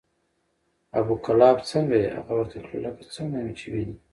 [0.99, 3.95] ابو کلاب څنګه یې؟ هغه ورته کړه لکه څنګه مې چې وینې،